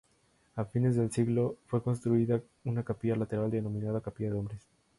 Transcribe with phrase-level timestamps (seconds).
[0.55, 4.67] A fines del siglo fue construida una capilla lateral denominada "capilla de hombres".